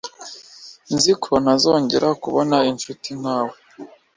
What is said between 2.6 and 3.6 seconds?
inshuti nkawe